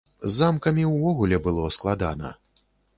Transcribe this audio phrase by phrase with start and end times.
[0.27, 2.37] З замкамі ўвогуле было складана.